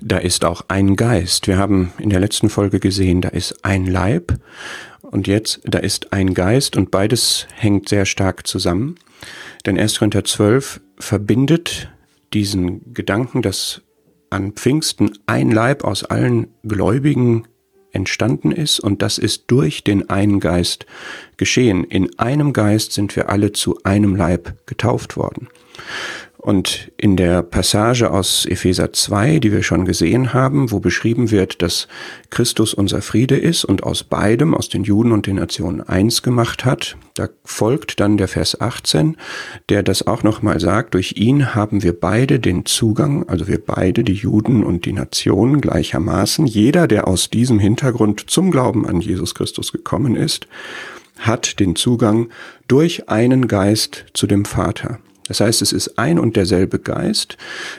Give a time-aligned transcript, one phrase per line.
[0.00, 1.46] da ist auch ein Geist.
[1.46, 4.34] Wir haben in der letzten Folge gesehen, da ist ein Leib
[5.02, 8.96] und jetzt, da ist ein Geist und beides hängt sehr stark zusammen.
[9.64, 9.98] Denn 1.
[9.98, 11.88] Korinther 12 verbindet
[12.32, 13.82] diesen Gedanken, dass
[14.30, 17.46] an Pfingsten ein Leib aus allen Gläubigen
[17.92, 20.86] entstanden ist und das ist durch den einen Geist
[21.38, 21.84] geschehen.
[21.84, 25.48] In einem Geist sind wir alle zu einem Leib getauft worden.
[26.46, 31.60] Und in der Passage aus Epheser 2, die wir schon gesehen haben, wo beschrieben wird,
[31.60, 31.88] dass
[32.30, 36.64] Christus unser Friede ist und aus beidem, aus den Juden und den Nationen eins gemacht
[36.64, 39.16] hat, da folgt dann der Vers 18,
[39.70, 44.04] der das auch nochmal sagt, durch ihn haben wir beide den Zugang, also wir beide,
[44.04, 49.34] die Juden und die Nationen gleichermaßen, jeder, der aus diesem Hintergrund zum Glauben an Jesus
[49.34, 50.46] Christus gekommen ist,
[51.18, 52.28] hat den Zugang
[52.68, 55.00] durch einen Geist zu dem Vater.
[55.28, 57.36] Das heißt, es ist ein und derselbe Geist,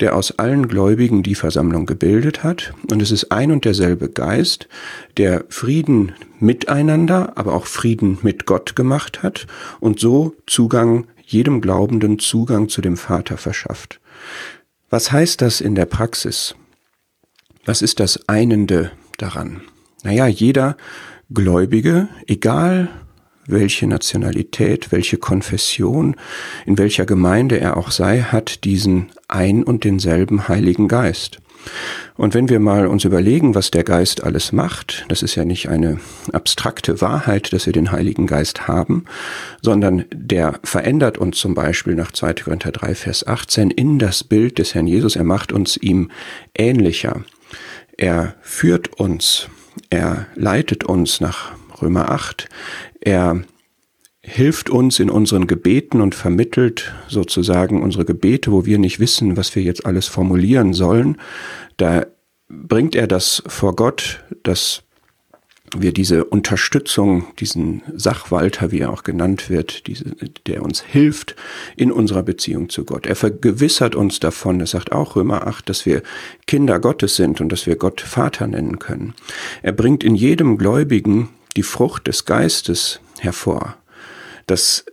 [0.00, 2.74] der aus allen Gläubigen die Versammlung gebildet hat.
[2.90, 4.68] Und es ist ein und derselbe Geist,
[5.16, 9.46] der Frieden miteinander, aber auch Frieden mit Gott gemacht hat
[9.80, 14.00] und so Zugang, jedem Glaubenden Zugang zu dem Vater verschafft.
[14.90, 16.54] Was heißt das in der Praxis?
[17.64, 19.60] Was ist das Einende daran?
[20.02, 20.76] Naja, jeder
[21.30, 22.88] Gläubige, egal
[23.48, 26.14] welche Nationalität, welche Konfession,
[26.66, 31.40] in welcher Gemeinde er auch sei, hat diesen ein und denselben Heiligen Geist.
[32.16, 35.68] Und wenn wir mal uns überlegen, was der Geist alles macht, das ist ja nicht
[35.68, 35.98] eine
[36.32, 39.04] abstrakte Wahrheit, dass wir den Heiligen Geist haben,
[39.62, 42.34] sondern der verändert uns zum Beispiel nach 2.
[42.34, 45.16] Korinther 3, Vers 18 in das Bild des Herrn Jesus.
[45.16, 46.10] Er macht uns ihm
[46.56, 47.22] ähnlicher.
[47.96, 49.48] Er führt uns,
[49.90, 52.48] er leitet uns nach Römer 8.
[53.00, 53.42] Er
[54.20, 59.54] hilft uns in unseren Gebeten und vermittelt sozusagen unsere Gebete, wo wir nicht wissen, was
[59.56, 61.16] wir jetzt alles formulieren sollen.
[61.76, 62.06] Da
[62.48, 64.82] bringt er das vor Gott, dass
[65.76, 70.14] wir diese Unterstützung, diesen Sachwalter, wie er auch genannt wird, diese,
[70.46, 71.36] der uns hilft
[71.76, 73.06] in unserer Beziehung zu Gott.
[73.06, 76.02] Er vergewissert uns davon, das sagt auch Römer 8, dass wir
[76.46, 79.14] Kinder Gottes sind und dass wir Gott Vater nennen können.
[79.62, 81.28] Er bringt in jedem Gläubigen
[81.58, 83.76] die Frucht des Geistes hervor.
[84.46, 84.84] Das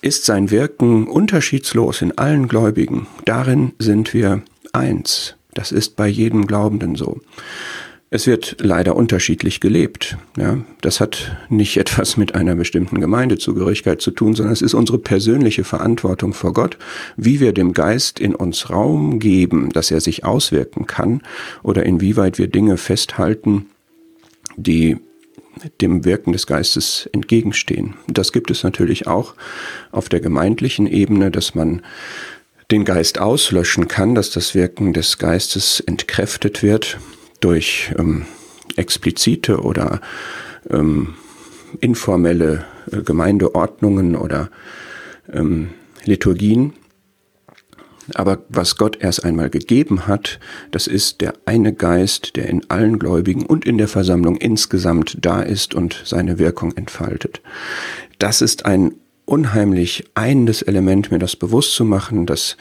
[0.00, 3.06] ist sein Wirken unterschiedslos in allen Gläubigen.
[3.26, 4.40] Darin sind wir
[4.72, 5.34] eins.
[5.52, 7.20] Das ist bei jedem Glaubenden so.
[8.08, 10.16] Es wird leider unterschiedlich gelebt.
[10.38, 14.98] Ja, das hat nicht etwas mit einer bestimmten Gemeindezugehörigkeit zu tun, sondern es ist unsere
[14.98, 16.78] persönliche Verantwortung vor Gott,
[17.18, 21.20] wie wir dem Geist in uns Raum geben, dass er sich auswirken kann
[21.62, 23.66] oder inwieweit wir Dinge festhalten,
[24.56, 24.96] die
[25.80, 27.94] dem Wirken des Geistes entgegenstehen.
[28.06, 29.34] Das gibt es natürlich auch
[29.90, 31.82] auf der gemeindlichen Ebene, dass man
[32.70, 36.98] den Geist auslöschen kann, dass das Wirken des Geistes entkräftet wird
[37.40, 38.26] durch ähm,
[38.76, 40.00] explizite oder
[40.70, 41.14] ähm,
[41.80, 44.50] informelle äh, Gemeindeordnungen oder
[45.32, 45.70] ähm,
[46.04, 46.72] Liturgien.
[48.14, 52.98] Aber was Gott erst einmal gegeben hat, das ist der eine Geist, der in allen
[52.98, 57.40] Gläubigen und in der Versammlung insgesamt da ist und seine Wirkung entfaltet.
[58.18, 58.92] Das ist ein
[59.24, 62.56] unheimlich einendes Element, mir das bewusst zu machen, dass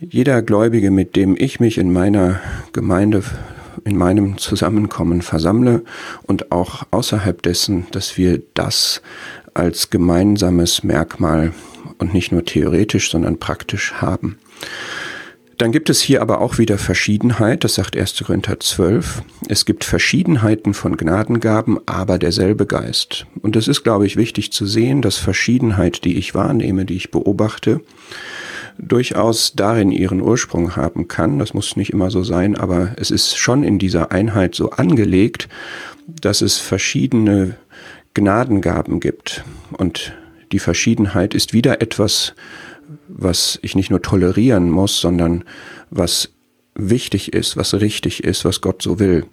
[0.00, 2.40] jeder Gläubige, mit dem ich mich in meiner
[2.72, 3.22] Gemeinde
[3.84, 5.82] in meinem Zusammenkommen versammle
[6.22, 9.02] und auch außerhalb dessen, dass wir das
[9.54, 11.52] als gemeinsames Merkmal
[12.02, 14.38] und nicht nur theoretisch, sondern praktisch haben.
[15.58, 18.24] Dann gibt es hier aber auch wieder Verschiedenheit, das sagt 1.
[18.26, 19.22] Korinther 12.
[19.48, 23.26] Es gibt Verschiedenheiten von Gnadengaben, aber derselbe Geist.
[23.42, 27.12] Und es ist, glaube ich, wichtig zu sehen, dass Verschiedenheit, die ich wahrnehme, die ich
[27.12, 27.80] beobachte,
[28.78, 31.38] durchaus darin ihren Ursprung haben kann.
[31.38, 35.48] Das muss nicht immer so sein, aber es ist schon in dieser Einheit so angelegt,
[36.08, 37.56] dass es verschiedene
[38.14, 39.44] Gnadengaben gibt.
[39.70, 40.12] Und
[40.52, 42.34] die Verschiedenheit ist wieder etwas,
[43.08, 45.44] was ich nicht nur tolerieren muss, sondern
[45.90, 46.30] was
[46.74, 49.26] wichtig ist, was richtig ist, was Gott so will.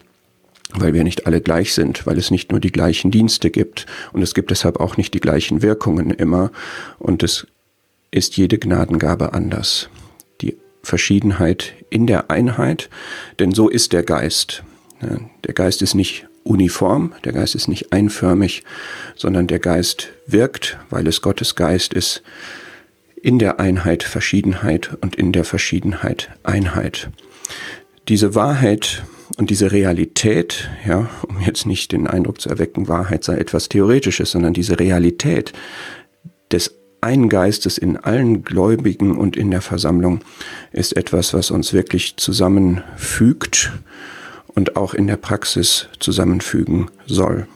[0.71, 4.21] Weil wir nicht alle gleich sind, weil es nicht nur die gleichen Dienste gibt und
[4.21, 6.51] es gibt deshalb auch nicht die gleichen Wirkungen immer
[6.99, 7.47] und es
[8.11, 9.89] ist jede Gnadengabe anders.
[10.41, 12.89] Die Verschiedenheit in der Einheit,
[13.39, 14.63] denn so ist der Geist.
[15.01, 18.63] Der Geist ist nicht uniform, der Geist ist nicht einförmig,
[19.15, 22.23] sondern der Geist wirkt, weil es Gottes Geist ist,
[23.21, 27.09] in der Einheit Verschiedenheit und in der Verschiedenheit Einheit.
[28.07, 29.03] Diese Wahrheit
[29.37, 34.31] und diese Realität, ja, um jetzt nicht den Eindruck zu erwecken, Wahrheit sei etwas Theoretisches,
[34.31, 35.53] sondern diese Realität
[36.51, 40.19] des einen Geistes in allen Gläubigen und in der Versammlung
[40.71, 43.71] ist etwas, was uns wirklich zusammenfügt
[44.55, 47.47] und auch in der Praxis zusammenfügen soll.